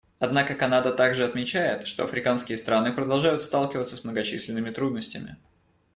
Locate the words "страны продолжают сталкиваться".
2.57-3.95